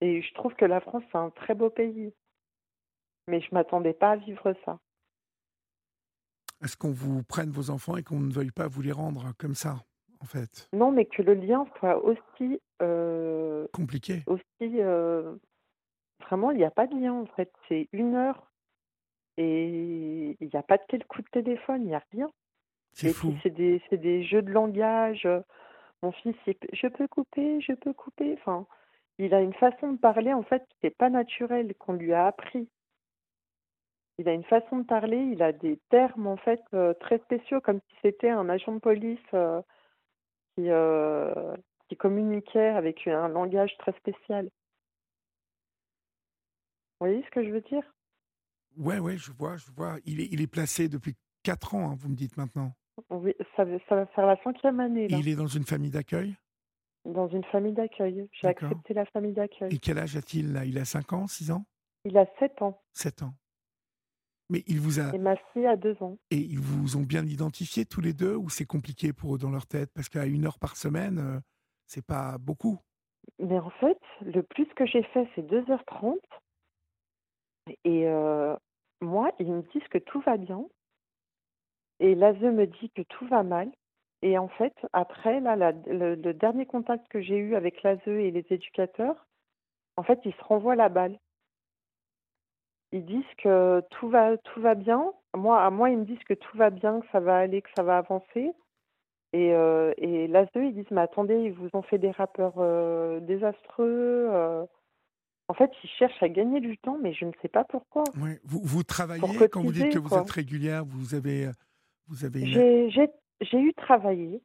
et 0.00 0.22
je 0.22 0.34
trouve 0.34 0.54
que 0.54 0.64
la 0.66 0.80
France, 0.80 1.04
c'est 1.12 1.18
un 1.18 1.30
très 1.30 1.54
beau 1.54 1.70
pays, 1.70 2.12
mais 3.28 3.40
je 3.40 3.54
m'attendais 3.54 3.92
pas 3.94 4.10
à 4.10 4.16
vivre 4.16 4.52
ça. 4.64 4.80
Est-ce 6.62 6.76
qu'on 6.76 6.92
vous 6.92 7.22
prenne 7.22 7.50
vos 7.50 7.70
enfants 7.70 7.96
et 7.96 8.02
qu'on 8.02 8.20
ne 8.20 8.30
veuille 8.30 8.50
pas 8.50 8.68
vous 8.68 8.82
les 8.82 8.92
rendre 8.92 9.32
comme 9.38 9.54
ça, 9.54 9.86
en 10.20 10.26
fait? 10.26 10.70
Non, 10.72 10.90
mais 10.92 11.06
que 11.06 11.22
le 11.22 11.34
lien 11.34 11.66
soit 11.78 12.02
aussi, 12.04 12.60
heu, 12.82 13.68
Compliqué? 13.72 14.26
aussi, 14.26 14.44
heu, 14.80 15.40
vraiment, 16.20 16.50
il 16.52 16.60
y 16.60 16.64
a 16.64 16.70
pas 16.72 16.86
de 16.88 16.96
lien, 16.96 17.14
en 17.14 17.26
fait. 17.26 17.52
C'est 17.68 17.88
une 17.92 18.14
heure, 18.16 18.52
et 19.38 20.36
il 20.40 20.48
y 20.54 20.56
a 20.56 20.62
pas 20.64 20.78
de 20.78 20.84
quel 20.88 21.04
coup 21.06 21.22
de 21.22 21.28
téléphone, 21.32 21.84
il 21.86 21.90
y 21.90 21.94
a 21.94 22.02
rien. 22.12 22.30
C'est 22.92 23.08
fou. 23.08 23.38
c'est 23.42 23.50
des 23.50 23.82
des 23.92 24.24
jeux 24.24 24.42
de 24.42 24.50
langage, 24.52 25.28
mon 26.02 26.12
fils 26.12 26.36
«Je 26.72 26.86
peux 26.88 27.08
couper, 27.08 27.60
je 27.60 27.72
peux 27.74 27.92
couper», 27.92 28.34
enfin, 28.38 28.66
il 29.18 29.34
a 29.34 29.40
une 29.42 29.54
façon 29.54 29.92
de 29.92 29.98
parler 29.98 30.32
en 30.32 30.42
fait 30.42 30.64
qui 30.80 30.86
est 30.86 30.90
pas 30.96 31.10
naturelle, 31.10 31.74
qu'on 31.76 31.94
lui 31.94 32.12
a 32.14 32.26
appris. 32.26 32.68
Il 34.18 34.28
a 34.28 34.34
une 34.34 34.44
façon 34.44 34.80
de 34.80 34.84
parler, 34.84 35.16
il 35.16 35.42
a 35.42 35.52
des 35.52 35.80
termes 35.88 36.26
en 36.26 36.36
fait, 36.36 36.60
heu, 36.74 36.94
très 37.00 37.16
spéciaux 37.20 37.62
comme 37.62 37.80
si 37.88 37.96
c'était 38.02 38.28
un 38.28 38.50
agent 38.50 38.72
de 38.74 38.78
police, 38.78 39.18
qui, 40.56 40.68
heu, 40.70 41.54
qui 41.88 41.96
communiquait 41.96 42.68
avec 42.68 43.06
un 43.06 43.28
langage 43.28 43.76
très 43.78 43.92
spécial. 43.92 44.50
Vous 47.00 47.06
voyez 47.06 47.24
ce 47.24 47.30
que 47.30 47.42
je 47.42 47.48
veux 47.50 47.62
dire? 47.62 47.90
Ouais, 48.76 48.98
ouais, 49.00 49.18
je 49.18 49.32
vois, 49.32 49.56
je 49.56 49.70
vois. 49.72 49.98
Il 50.04 50.20
est 50.20 50.28
il 50.30 50.40
est 50.40 50.46
placé 50.46 50.88
depuis 50.88 51.16
4 51.42 51.74
ans, 51.74 51.90
hein, 51.90 51.96
vous 51.98 52.08
me 52.08 52.14
dites 52.14 52.36
maintenant? 52.36 52.76
Oui, 53.10 53.34
ça 53.56 53.64
va 53.64 53.78
faire 54.06 54.26
la 54.26 54.36
cinquième 54.44 54.80
année 54.80 55.08
là, 55.08 55.18
Il 55.18 55.26
est 55.26 55.34
dans 55.34 55.48
une 55.48 55.64
famille 55.66 55.90
d'accueil? 55.90 56.36
dans 57.06 57.26
une 57.28 57.44
famille 57.44 57.72
d'accueil. 57.72 58.28
J'ai 58.32 58.48
accepté 58.48 58.92
la 58.92 59.06
famille 59.06 59.32
Et 59.70 59.78
d'accueil. 59.78 59.78
quel 59.78 59.98
âge 59.98 60.16
a-t-il 60.16 60.52
là? 60.52 60.64
Il 60.64 60.76
a 60.76 60.84
5 60.84 61.12
ans, 61.12 61.28
6 61.28 61.52
ans? 61.52 61.66
Il 62.04 62.16
a 62.16 62.24
7 62.38 62.62
ans 62.62 62.82
7 62.92 63.22
ans. 63.22 63.36
Mais 64.48 64.64
il 64.66 64.80
vous 64.80 65.00
a 65.00 65.12
et 65.12 65.18
ma 65.18 65.34
fille 65.34 65.66
a 65.66 65.74
2 65.74 66.00
ans. 66.00 66.16
et 66.30 66.38
ils 66.38 66.58
vous 66.60 66.96
ont 66.96 67.02
bien 67.02 67.24
identifiés 67.26 67.84
tous 67.86 68.00
les 68.00 68.12
2 68.12 68.34
ou 68.34 68.48
c'est 68.50 68.66
compliqué 68.66 69.12
pour 69.12 69.34
eux 69.36 69.38
dans 69.38 69.50
leur 69.50 69.66
tête? 69.66 69.90
Parce 69.94 70.08
qu'à 70.08 70.26
1 70.26 70.44
heure 70.46 70.58
par 70.58 70.76
semaine, 70.76 71.18
heu, 71.18 71.40
c'est 71.86 72.04
pas 72.04 72.38
beaucoup. 72.38 72.78
Mais 73.38 73.58
en 73.58 73.70
fait, 73.70 73.98
le 74.20 74.42
plus 74.42 74.66
que 74.74 74.84
j'ai 74.84 75.02
fait, 75.02 75.26
c'est 75.34 75.40
2:30 75.46 76.20
et 77.84 78.06
heu, 78.06 78.56
moi, 79.00 79.30
ils 79.38 79.52
me 79.52 79.62
disent 79.72 79.86
que 79.88 79.98
tout 79.98 80.20
va 80.22 80.36
bien 80.36 80.64
et 82.00 82.14
l'ASE 82.14 82.40
me 82.40 82.66
dit 82.66 82.90
que 82.90 83.02
tout 83.02 83.26
va 83.28 83.42
mal 83.42 83.70
et 84.22 84.38
en 84.38 84.48
fait, 84.48 84.74
après 84.92 85.40
là, 85.40 85.56
la 85.56 85.72
le 85.72 86.14
le 86.14 86.34
dernier 86.34 86.66
contact 86.66 87.06
que 87.08 87.20
j'ai 87.20 87.36
eu 87.38 87.54
avec 87.56 87.82
l'ASE 87.82 88.06
et 88.08 88.30
les 88.30 88.46
éducateurs, 88.50 89.26
en 89.96 90.02
fait, 90.04 90.20
ils 90.24 90.34
se 90.34 90.44
renvoient 90.44 90.76
la 90.76 90.88
balle. 90.90 91.18
Ils 92.92 93.04
disent 93.04 93.24
que 93.38 93.82
tout 93.90 94.08
va 94.08 94.36
tout 94.38 94.60
va 94.60 94.74
bien. 94.74 95.12
Moi 95.36 95.60
à 95.62 95.70
moi, 95.70 95.90
ils 95.90 95.98
me 95.98 96.04
disent 96.04 96.22
que 96.24 96.34
tout 96.34 96.56
va 96.56 96.70
bien, 96.70 97.00
que 97.00 97.06
ça 97.12 97.20
va 97.20 97.38
aller, 97.38 97.62
que 97.62 97.70
ça 97.76 97.82
va 97.82 97.98
avancer 97.98 98.52
et 99.32 99.50
et 99.98 100.28
l'ASE, 100.28 100.48
ils 100.56 100.74
disent: 100.74 100.90
«Mais 100.92 101.02
attendez, 101.02 101.36
ils 101.36 101.52
vous 101.52 101.70
ont 101.74 101.82
fait 101.82 101.98
des 101.98 102.10
rappeurs, 102.12 102.54
heu, 102.60 103.20
désastreux», 103.22 104.28
heu, 104.32 104.66
en 105.48 105.54
fait, 105.54 105.70
ils 105.84 105.90
cherchent 105.90 106.22
à 106.22 106.28
gagner 106.28 106.60
du 106.60 106.78
temps, 106.78 106.98
mais 107.02 107.14
je 107.14 107.24
ne 107.26 107.32
sais 107.42 107.48
pas 107.48 107.64
pourquoi. 107.64 108.04
Ouais. 108.16 108.40
Vous 108.44 108.60
vous 108.64 108.82
travaillez 108.82 109.48
quand 109.48 109.62
vous 109.62 109.72
dites 109.72 109.88
que 109.92 109.98
vous 109.98 110.16
êtes 110.18 110.30
régulière, 110.30 110.84
vous 110.84 111.14
avez, 111.14 111.46
heu, 111.46 111.52
vous 112.08 112.24
avez 112.24 112.42
une 112.42 112.62
J'ai 113.40 113.58
eu 113.58 113.74
travaillé 113.74 114.42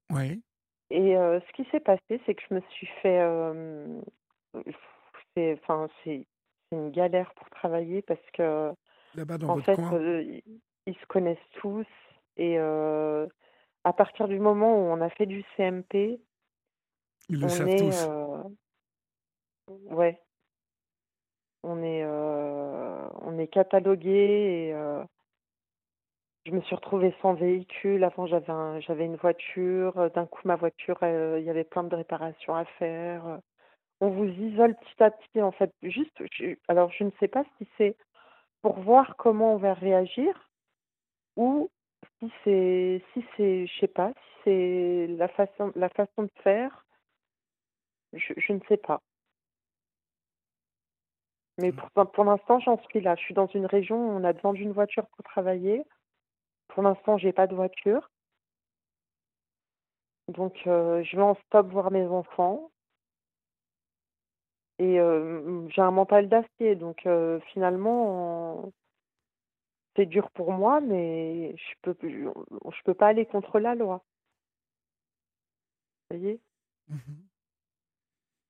et 0.89 1.15
heu, 1.15 1.41
ce 1.47 1.53
qui 1.53 1.69
s'est 1.71 1.79
passé, 1.79 2.21
c'est 2.25 2.35
que 2.35 2.43
je 2.49 2.55
me 2.55 2.61
suis 2.71 2.87
fait, 3.01 3.15
hem, 3.15 4.03
c'est 5.35 5.59
enfin, 5.63 5.87
une 6.71 6.91
galère 6.91 7.33
pour 7.35 7.49
travailler 7.49 8.01
parce 8.01 8.21
que 8.33 8.73
là-bas 9.13 9.37
dans 9.37 9.49
en 9.49 9.53
votre 9.53 9.69
fait, 9.69 9.75
coin? 9.75 9.93
heu, 9.93 10.41
ils 10.87 10.95
se 10.95 11.05
connaissent 11.07 11.37
tous 11.61 11.87
et 12.37 12.57
à 12.59 13.93
partir 13.93 14.27
du 14.27 14.39
moment 14.39 14.75
où 14.75 14.91
on 14.91 15.01
a 15.01 15.09
fait 15.11 15.25
du 15.25 15.43
CMP, 15.55 16.19
Ils 17.29 17.39
le 17.41 17.49
on 17.49 17.49
savent 17.49 17.73
est, 17.73 17.73
tous. 17.73 18.11
ouais, 19.67 20.21
on 21.63 21.83
est, 21.83 22.03
on 22.05 23.37
est 23.39 23.47
catalogués 23.47 24.69
et 24.69 24.73
je 26.45 26.51
me 26.51 26.61
suis 26.61 26.75
retrouvée 26.75 27.13
sans 27.21 27.33
véhicule. 27.33 28.03
Avant, 28.03 28.25
j'avais 28.27 28.49
un 28.51 28.79
j'avais 28.81 29.05
une 29.05 29.15
voiture, 29.15 29.97
heu, 29.99 30.09
d'un 30.11 30.25
coup 30.25 30.41
ma 30.45 30.55
voiture, 30.55 30.97
heu, 31.03 31.37
il 31.39 31.45
y 31.45 31.49
avait 31.49 31.63
plein 31.63 31.83
de 31.83 31.95
réparations 31.95 32.55
à 32.55 32.65
faire. 32.79 33.39
On 34.01 34.09
vous 34.09 34.25
isole 34.25 34.75
petit 34.75 35.03
à 35.03 35.11
petit, 35.11 35.41
en 35.41 35.51
fait. 35.53 35.71
Juste, 35.83 36.17
je 36.33 36.55
alors 36.69 36.91
je 36.91 37.03
ne 37.05 37.11
sais 37.19 37.29
pas 37.29 37.43
si 37.59 37.67
c'est 37.77 37.97
pour 38.63 38.79
voir 38.81 39.15
comment 39.17 39.55
on 39.55 39.57
va 39.57 39.73
réagir 39.75 40.49
ou 41.37 41.69
si 42.19 42.31
c'est 42.43 43.03
si 43.13 43.25
c'est 43.37 43.67
je 43.67 43.79
sais 43.81 43.87
pas, 43.87 44.13
si 44.15 44.41
c'est 44.45 45.07
la 45.17 45.27
façon 45.29 45.71
la 45.75 45.89
façon 45.89 46.23
de 46.23 46.31
faire, 46.43 46.85
je 48.13 48.33
je 48.37 48.53
ne 48.53 48.59
sais 48.69 48.77
pas. 48.77 49.01
Mais 51.57 51.71
Mmh. 51.71 51.75
pour 51.95 52.11
pour 52.11 52.23
l'instant, 52.25 52.59
j'en 52.59 52.77
suis 52.89 52.99
là. 53.01 53.15
Je 53.15 53.21
suis 53.21 53.33
dans 53.33 53.47
une 53.47 53.65
région 53.65 53.95
où 53.97 54.11
on 54.19 54.23
a 54.25 54.33
besoin 54.33 54.51
d'une 54.53 54.73
voiture 54.73 55.05
pour 55.15 55.23
travailler. 55.23 55.83
Pour 56.73 56.83
l'instant, 56.83 57.17
j'ai 57.17 57.33
pas 57.33 57.45
de 57.45 57.53
voiture. 57.55 58.09
Donc 60.29 60.55
heu, 60.65 61.03
je 61.03 61.15
vais 61.15 61.21
en 61.21 61.35
stop 61.35 61.67
voir 61.67 61.91
mes 61.91 62.07
enfants 62.07 62.71
et 64.79 64.95
hem, 64.95 65.67
j'ai 65.71 65.81
un 65.81 65.91
mental 65.91 66.27
d'acier 66.29 66.75
donc 66.75 67.05
heu, 67.05 67.39
finalement, 67.53 68.71
c'est 69.95 70.05
dur 70.05 70.29
pour 70.31 70.51
moi 70.51 70.81
mais 70.81 71.55
je 71.57 71.73
peux 71.81 71.95
je 72.01 72.81
peux 72.85 72.93
pas 72.93 73.07
aller 73.07 73.25
contre 73.25 73.59
la 73.59 73.75
loi. 73.75 74.03
Vous 76.09 76.17
voyez? 76.17 76.41
Mmh 76.87 77.31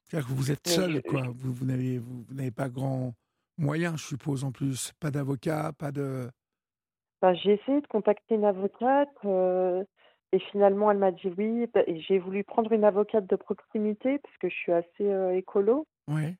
C'est-à-dire 0.10 0.28
que 0.30 0.34
vous 0.34 0.51
êtes 0.51 0.68
seule, 0.68 1.01
quoi. 1.04 1.24
je 1.24 1.32
Vous 1.34 1.54
vous 1.54 1.66
n'avez 1.66 1.98
vous 2.00 2.24
vous 2.24 2.34
n'avez 2.34 2.51
pas 2.51 2.70
grand 2.70 3.13
moyen, 3.58 3.96
je 3.98 4.06
suppose, 4.06 4.44
en 4.44 4.51
plus? 4.51 4.92
Pas 5.00 5.12
d'avocat, 5.12 5.74
pas 5.78 5.92
de 5.92 6.30
bah, 7.22 7.34
j'ai 7.34 7.54
essayé 7.54 7.82
de 7.82 7.88
contacter 7.88 8.36
une 8.36 8.46
avocate, 8.46 9.10
et 10.34 10.40
finalement 10.51 10.92
elle 10.92 10.98
m'a 10.98 11.12
dit 11.12 11.34
oui, 11.38 11.68
bah 11.74 11.82
et 11.88 12.00
j'ai 12.00 12.20
voulu 12.20 12.44
prendre 12.44 12.72
une 12.72 12.84
avocate 12.84 13.28
de 13.28 13.36
proximité 13.36 14.20
parce 14.20 14.38
que 14.38 14.50
je 14.50 14.56
suis 14.56 14.72
assez, 14.72 15.38
écolo. 15.38 15.86
Ouais, 16.08 16.36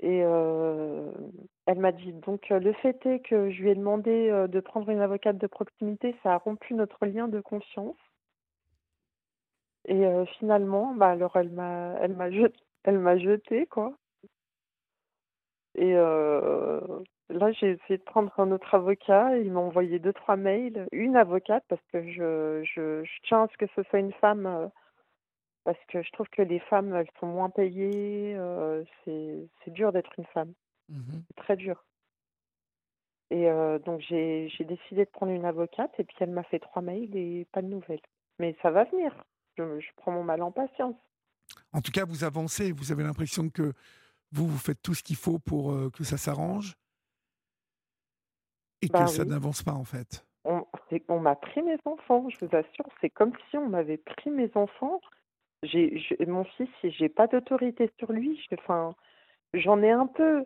et 0.00 0.18
elle 0.18 1.78
m'a 1.78 1.92
dit 1.92 2.12
donc 2.12 2.48
le 2.48 2.72
fait 2.74 3.04
est 3.06 3.20
que 3.20 3.50
je 3.50 3.62
lui 3.62 3.70
ai 3.70 3.74
demandé, 3.74 4.30
de 4.48 4.60
prendre 4.60 4.90
une 4.90 5.00
avocate 5.00 5.38
de 5.38 5.46
proximité, 5.46 6.16
ça 6.22 6.34
a 6.34 6.38
rompu 6.38 6.74
notre 6.74 7.06
lien 7.06 7.28
de 7.28 7.40
confiance. 7.40 7.96
Et 9.86 10.04
finalement, 10.38 10.94
bah, 10.94 11.10
alors 11.10 11.36
elle 11.36 11.50
m'a 11.50 11.94
elle 12.00 12.14
m'a 12.14 12.30
jet 12.30 12.52
elle 12.84 12.98
m'a 12.98 13.16
jetée 13.16 13.66
quoi 13.66 13.96
et 15.74 15.94
heu, 15.94 17.02
là 17.30 17.52
j'ai 17.52 17.70
essayé 17.72 17.98
de 17.98 18.02
prendre 18.04 18.32
un 18.38 18.52
autre 18.52 18.74
avocat, 18.74 19.36
il 19.38 19.52
m'a 19.52 19.60
envoyé 19.60 19.98
deux 19.98 20.12
trois 20.12 20.36
mails, 20.36 20.86
une 20.92 21.16
avocate 21.16 21.64
parce 21.68 21.82
que 21.92 22.02
je 22.12 22.62
je 22.64 23.04
je 23.04 23.12
tiens 23.24 23.44
à 23.44 23.48
ce 23.48 23.56
que 23.58 23.66
ce 23.74 23.82
soit 23.84 23.98
une 24.00 24.12
femme, 24.14 24.46
heu, 24.46 24.68
parce 25.64 25.78
que 25.88 26.02
je 26.02 26.12
trouve 26.12 26.28
que 26.30 26.42
les 26.42 26.60
femmes, 26.60 26.94
elles 26.94 27.10
sont 27.20 27.26
moins 27.28 27.50
payées, 27.50 28.34
heu, 28.36 28.84
c'est 29.04 29.48
dur 29.72 29.92
d'être 29.92 30.12
une 30.18 30.26
femme, 30.26 30.54
mmh 30.88 31.24
c'est 31.28 31.36
très 31.42 31.56
dur. 31.56 31.84
Et 33.30 33.48
heu, 33.50 33.80
donc 33.80 34.00
j'ai 34.00 34.48
décidé 34.60 35.04
de 35.04 35.10
prendre 35.10 35.32
une 35.32 35.44
avocate 35.44 35.92
et 35.98 36.04
puis 36.04 36.16
elle 36.20 36.30
m'a 36.30 36.44
fait 36.44 36.60
3 36.60 36.82
mails 36.82 37.16
et 37.16 37.46
pas 37.52 37.60
de 37.62 37.66
nouvelles. 37.66 38.00
Mais 38.38 38.56
ça 38.62 38.70
va 38.70 38.84
venir. 38.84 39.24
Je 39.56 39.80
je 39.80 39.88
prends 39.96 40.12
mon 40.12 40.22
mal 40.24 40.40
en 40.42 40.52
patience. 40.52 40.96
En 41.72 41.80
tout 41.80 41.92
cas, 41.92 42.04
vous 42.04 42.24
avancez, 42.24 42.72
vous 42.72 42.92
avez 42.92 43.02
l'impression 43.02 43.48
que 43.50 43.72
vous, 44.32 44.48
vous 44.48 44.58
faites 44.58 44.82
tout 44.82 44.94
ce 44.94 45.02
qu'il 45.02 45.16
faut 45.16 45.38
pour, 45.38 45.72
heu, 45.72 45.90
que 45.90 46.04
ça 46.04 46.18
s'arrange 46.18 46.74
et 48.82 48.90
que 48.90 49.06
Bah 49.06 49.06
ça 49.06 49.24
n'avance 49.24 49.62
pas, 49.62 49.72
en 49.72 49.84
fait? 49.84 50.26
on 51.08 51.20
m'a 51.20 51.36
pris 51.36 51.62
mes 51.62 51.76
enfants, 51.84 52.28
je 52.28 52.44
vous 52.44 52.56
assure, 52.56 52.86
c'est 53.00 53.10
comme 53.10 53.32
si 53.50 53.56
on 53.56 53.68
m'avait 53.68 53.98
pris 53.98 54.30
mes 54.30 54.50
enfants. 54.56 55.00
J'ai 55.62 55.98
je 55.98 56.24
mon 56.26 56.44
fils, 56.44 56.68
j'ai 56.84 57.08
pas 57.08 57.28
d'autorité 57.28 57.90
sur 57.98 58.12
lui, 58.12 58.40
enfin, 58.58 58.94
j'en 59.54 59.82
ai 59.82 59.90
un 59.90 60.06
peu. 60.08 60.44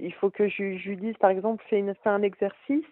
Il 0.00 0.14
faut 0.14 0.30
que 0.30 0.48
je 0.48 0.78
je 0.78 0.90
lui 0.90 0.96
dise, 0.98 1.16
par 1.18 1.30
exemple: 1.30 1.64
«Fais 1.70 1.80
une 1.80 1.94
fais 1.96 2.10
un 2.10 2.22
exercice» 2.22 2.86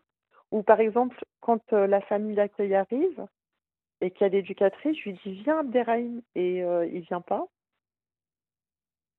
ou 0.52 0.62
par 0.64 0.80
exemple, 0.80 1.18
quand, 1.40 1.60
heu, 1.74 1.86
la 1.86 2.00
famille 2.02 2.36
d'accueil 2.36 2.74
arrive 2.76 3.26
et 4.02 4.10
qu'il 4.12 4.22
y 4.22 4.26
a 4.26 4.30
l'éducatrice, 4.30 4.98
je 4.98 5.10
lui 5.10 5.18
dis: 5.24 5.32
«Viens 5.44 5.60
Abderrahim» 5.60 6.22
et 6.36 6.62
heu, 6.64 6.88
il 6.92 7.02
vient 7.02 7.22
pas. 7.22 7.46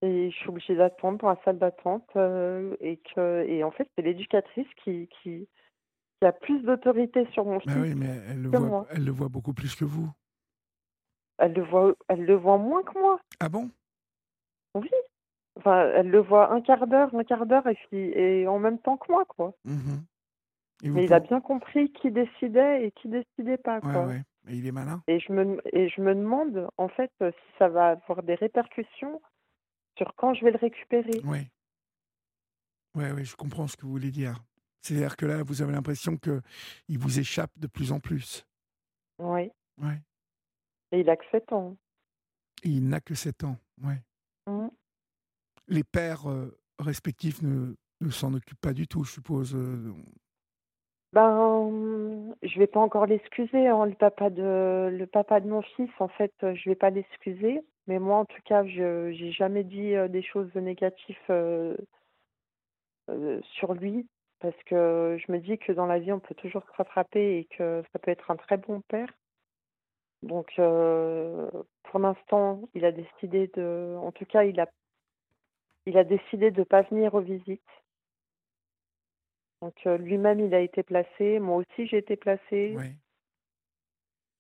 Et 0.01 0.30
je 0.32 0.36
suis 0.38 0.50
obligée 0.50 0.75
d'attendre 0.75 1.18
dans 1.20 1.30
la 1.30 1.39
salle 1.44 1.58
d'attente, 1.60 2.08
heu 2.16 2.77
et 2.82 2.98
que 2.98 3.46
et 3.48 3.63
en 3.63 3.72
fait, 3.72 3.88
c'est 3.96 4.04
l'éducatrice 4.04 4.68
qui 4.84 5.08
qui 5.22 5.48
qui 6.22 6.27
a 6.27 6.32
plus 6.34 6.62
d'autorité 6.63 7.27
sur 7.34 7.46
mon 7.46 7.60
Bah, 7.66 7.74
fils 7.74 7.82
oui, 7.82 7.94
mais 7.94 8.08
elle 8.27 8.42
le 8.42 8.50
que 8.51 8.58
voit 8.58 8.72
moi. 8.72 8.88
elle 8.89 9.04
le 9.06 9.12
voit 9.12 9.30
beaucoup 9.30 9.54
plus 9.54 9.75
que 9.75 9.86
vous. 9.86 10.12
Elle 11.39 11.54
le 11.54 11.63
voit 11.63 11.96
elle 12.10 12.25
le 12.25 12.36
voit 12.36 12.60
moins 12.60 12.84
que 12.84 12.94
moi. 13.00 13.20
Ah 13.39 13.50
bon? 13.50 13.72
Oui, 14.75 14.89
enfin, 15.58 15.92
elle 15.96 16.10
le 16.10 16.20
voit 16.22 16.51
un 16.54 16.62
quart 16.62 16.88
d'heure, 16.88 17.16
un 17.16 17.24
quart 17.25 17.46
d'heure 17.48 17.68
et 17.68 17.75
puis 17.75 17.98
et 18.12 18.48
en 18.48 18.60
même 18.60 18.80
temps 18.80 18.98
que 18.98 19.12
moi, 19.12 19.25
quoi. 19.25 19.54
Mmh 19.63 20.08
et 20.84 20.89
Mais 20.94 21.06
il 21.06 21.13
a 21.13 21.20
bien 21.20 21.39
compris 21.39 21.94
qui 21.94 22.12
décidait 22.12 22.86
et 22.86 22.92
qui 22.92 23.08
décidait 23.08 23.58
pas, 23.58 23.82
ouais, 23.82 23.89
quoi. 23.94 24.06
ouais, 24.06 24.24
et 24.48 24.56
il 24.58 24.66
est 24.68 24.72
malin? 24.72 25.04
Et 25.08 25.20
je 25.20 25.32
me 25.34 25.60
et 25.75 25.89
je 25.89 26.01
me 26.01 26.16
demande, 26.16 26.70
en 26.77 26.89
fait, 26.89 27.12
si 27.22 27.58
ça 27.60 27.70
va 27.70 27.89
avoir 27.92 28.24
des 28.24 28.36
répercussions 28.36 29.22
sur 29.98 30.13
quand 30.16 30.34
je 30.34 30.46
vais 30.46 30.51
le 30.51 30.58
récupérer. 30.58 31.20
Ouais, 31.24 31.50
ouais, 32.96 33.12
ouais, 33.12 33.25
je 33.25 33.36
comprends 33.36 33.68
ce 33.68 33.75
que 33.75 33.86
vous 33.86 33.92
voulez 33.92 34.12
dire. 34.12 34.44
C'est-à-dire 34.82 35.18
que 35.18 35.25
là, 35.25 35.44
vous 35.44 35.62
avez 35.62 35.74
l'impression 35.74 36.18
qu'il 36.18 37.00
vous 37.00 37.20
échappe 37.20 37.51
de 37.58 37.68
plus 37.68 37.92
en 37.92 38.00
plus. 38.00 38.46
Oui. 39.20 39.51
Ouais. 39.82 40.01
Et 40.92 41.01
il 41.01 41.10
a 41.10 41.18
que 41.18 41.25
7 41.32 41.51
ans. 41.51 41.75
Et 42.63 42.70
il 42.70 42.88
n'a 42.88 43.01
que 43.01 43.13
7 43.16 43.44
ans, 43.44 43.58
ouais. 43.84 44.01
Mmh. 44.48 44.68
Les 45.68 45.84
pères 45.84 46.30
euh, 46.30 46.58
respectifs 46.80 47.42
ne, 47.42 47.75
ne 48.00 48.10
s'en 48.10 48.34
occupent 48.34 48.62
pas 48.62 48.74
du 48.74 48.88
tout, 48.88 49.04
je 49.04 49.12
suppose. 49.12 49.54
euh, 49.56 49.94
Ben, 51.17 52.36
je 52.43 52.59
vais 52.59 52.67
pas 52.67 52.79
encore 52.79 53.07
l'excuser, 53.07 53.67
hein, 53.67 53.88
le 53.88 53.95
papa 53.95 54.29
de 54.29 54.89
le 54.91 55.07
papa 55.07 55.39
de 55.39 55.47
mon 55.50 55.63
fils, 55.63 55.89
en 56.00 56.07
fait, 56.09 56.31
euh, 56.43 56.53
je 56.53 56.69
vais 56.69 56.75
pas 56.75 56.91
l'excuser. 56.91 57.63
Mais 57.88 57.97
moi, 57.97 58.17
en 58.17 58.25
tout 58.25 58.41
cas, 58.45 58.63
je 58.65 59.12
j'ai 59.13 59.31
jamais 59.31 59.63
dit 59.63 59.95
euh, 59.95 60.07
des 60.07 60.21
choses 60.21 60.53
négatives 60.53 61.17
euh, 61.31 61.75
sur 63.55 63.74
lui, 63.74 64.07
parce 64.39 64.62
que 64.65 65.17
je 65.19 65.31
me 65.31 65.39
dis 65.39 65.57
que 65.57 65.71
dans 65.71 65.88
la 65.88 65.97
vie, 65.97 66.12
on 66.12 66.19
peut 66.19 66.36
toujours 66.36 66.63
se 66.63 66.71
rattraper 66.77 67.39
et 67.39 67.45
que 67.45 67.81
ça 67.91 67.97
peut 67.97 68.12
être 68.12 68.29
un 68.29 68.36
très 68.36 68.57
bon 68.57 68.81
père. 68.81 69.09
Donc, 70.21 70.53
pour 71.83 72.00
l'instant, 72.00 72.62
il 72.75 72.86
a 72.86 72.91
décidé 72.91 73.50
de, 73.55 73.95
en 74.00 74.12
tout 74.12 74.25
cas, 74.25 74.43
il 74.43 74.59
a, 74.59 74.67
il 75.88 75.97
a 75.97 76.03
décidé 76.03 76.51
de 76.51 76.63
pas 76.63 76.83
venir 76.83 77.15
aux 77.15 77.21
visites. 77.21 77.62
Donc, 79.61 79.73
euh, 79.85 79.97
lui-même, 79.97 80.39
il 80.39 80.53
a 80.53 80.59
été 80.61 80.83
placé. 80.83 81.39
Moi 81.39 81.57
aussi, 81.57 81.87
j'ai 81.87 81.97
été 81.97 82.15
placée. 82.15 82.75
ouais. 82.77 82.95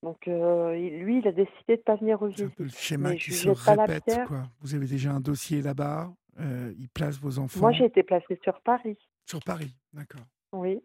Donc, 0.03 0.27
euh, 0.27 0.73
lui, 0.75 1.19
il 1.19 1.27
a 1.27 1.31
décidé 1.31 1.75
de 1.77 1.81
pas 1.81 1.95
venir 1.95 2.21
aux 2.21 2.31
C'est 2.31 2.43
un 2.43 2.49
peu 2.49 2.63
le 2.63 2.69
visites. 2.69 2.79
schéma 2.83 3.09
Mais 3.09 3.17
qui 3.17 3.31
se 3.31 3.49
répète, 3.49 4.27
quoi. 4.27 4.47
Vous 4.61 4.75
avez 4.75 4.85
déjà 4.85 5.11
un 5.11 5.19
dossier 5.19 5.61
là-bas, 5.63 6.13
euh, 6.39 6.71
il 6.77 6.87
place 6.89 7.17
vos 7.19 7.31
Moi, 7.31 7.43
enfants 7.45 7.71
j'ai 7.71 7.85
été 7.85 8.03
placée 8.03 8.39
sur 8.43 8.61
Paris. 8.61 8.95
sur 9.25 9.39
Paris, 9.43 9.73
d'accord, 9.93 10.21
Oui. 10.53 10.79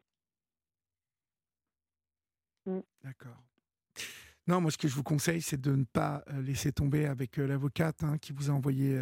d'accord. 3.05 3.37
Non, 4.47 4.61
moi, 4.63 4.71
ce 4.71 4.79
que 4.79 4.89
je 4.89 4.95
vous 4.95 5.03
conseille, 5.05 5.43
c'est 5.43 5.61
de 5.61 5.77
ne 5.77 5.85
pas 5.85 6.25
laisser 6.41 6.73
tomber 6.73 7.05
avec 7.07 7.39
euh, 7.39 7.47
l'avocate 7.47 8.03
hein, 8.03 8.17
qui 8.19 8.33
vous 8.33 8.49
a 8.51 8.55
envoyé 8.55 8.99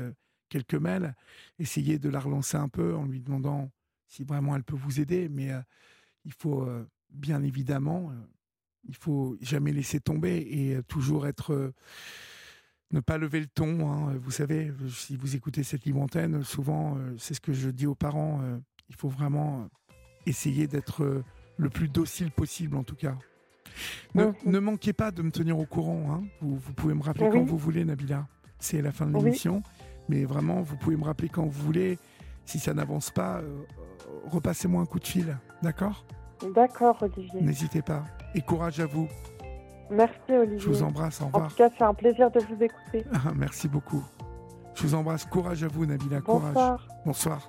quelques 0.48 0.74
mails. 0.74 1.14
Essayez 1.60 2.00
de 2.00 2.10
la 2.10 2.18
relancer 2.18 2.56
un 2.56 2.68
peu 2.68 2.96
en 2.96 3.04
lui 3.06 3.20
demandant 3.20 3.70
si 4.10 4.24
vraiment 4.24 4.54
elle 4.56 4.64
peut 4.64 4.76
vous 4.76 5.00
aider, 5.00 5.28
mais 5.30 5.52
euh, 5.52 5.60
il 6.24 6.32
faut 6.32 6.62
euh, 6.64 6.84
bien 7.10 7.42
évidemment, 7.42 8.10
euh, 8.10 8.14
il 8.88 8.96
faut 8.96 9.36
jamais 9.40 9.72
laisser 9.72 10.00
tomber 10.00 10.36
et 10.38 10.82
toujours 10.88 11.26
être, 11.28 11.72
ne 12.90 13.00
pas 13.00 13.18
lever 13.18 13.40
le 13.40 13.46
ton. 13.46 13.88
hein. 13.90 14.14
Vous 14.20 14.30
savez, 14.32 14.72
si 14.90 15.16
vous 15.16 15.36
écoutez 15.36 15.62
cette 15.62 15.84
libre 15.84 16.00
antenne, 16.02 16.42
souvent, 16.42 16.96
euh, 16.98 17.14
c'est 17.18 17.34
ce 17.34 17.40
que 17.40 17.52
je 17.52 17.70
dis 17.70 17.86
aux 17.86 17.94
parents. 17.94 18.40
euh, 18.42 18.58
il 18.88 18.96
faut 18.96 19.08
vraiment 19.08 19.68
essayer 20.26 20.66
d'être 20.66 21.04
euh, 21.04 21.22
le 21.56 21.70
plus 21.70 21.88
docile 21.88 22.32
possible, 22.32 22.76
en 22.76 22.82
tout 22.82 22.96
cas. 22.96 23.16
Ne, 24.16 24.32
ne 24.44 24.58
manquez 24.58 24.92
pas 24.92 25.12
de 25.12 25.22
me 25.22 25.30
tenir 25.30 25.56
au 25.58 25.66
courant. 25.66 26.12
hein. 26.12 26.24
Vous, 26.40 26.56
vous 26.56 26.72
pouvez 26.72 26.94
me 26.94 27.02
rappeler 27.02 27.26
Oui. 27.26 27.30
quand 27.38 27.44
vous 27.44 27.56
voulez, 27.58 27.84
Nabila. 27.84 28.26
C'est 28.58 28.82
la 28.82 28.90
fin 28.90 29.06
de 29.06 29.14
Oui. 29.16 29.22
l'émission. 29.24 29.62
Mais 30.08 30.24
vraiment, 30.24 30.60
vous 30.62 30.76
pouvez 30.76 30.96
me 30.96 31.04
rappeler 31.04 31.28
quand 31.28 31.46
vous 31.46 31.62
voulez. 31.64 31.98
Si 32.46 32.58
ça 32.58 32.74
n'avance 32.74 33.10
pas, 33.12 33.40
repassez-moi 34.26 34.82
un 34.82 34.86
coup 34.86 34.98
de 34.98 35.06
fil. 35.06 35.36
D'accord? 35.62 36.04
D'accord, 36.54 36.96
Olivier. 37.02 37.40
N'hésitez 37.42 37.82
pas. 37.82 38.04
Et 38.34 38.40
courage 38.40 38.80
à 38.80 38.86
vous. 38.86 39.08
Merci, 39.90 40.14
Olivier. 40.30 40.58
Je 40.60 40.68
vous 40.68 40.82
embrasse. 40.82 41.20
Au 41.20 41.24
En 41.24 41.26
revoir. 41.28 41.50
tout 41.50 41.56
cas, 41.56 41.68
c'est 41.76 41.84
un 41.84 41.94
plaisir 41.94 42.30
de 42.30 42.40
vous 42.40 42.62
écouter. 42.62 43.04
Ah, 43.12 43.32
Merci 43.36 43.68
beaucoup. 43.68 44.02
Je 44.74 44.82
vous 44.86 44.94
embrasse. 44.94 45.24
Courage 45.24 45.64
à 45.64 45.68
vous, 45.68 45.84
Nabila. 45.84 46.20
Courage. 46.20 46.54
Bonsoir. 46.54 46.88
Bonsoir. 47.04 47.48